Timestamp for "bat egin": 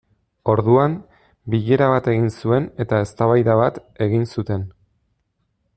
1.91-2.31, 3.61-4.27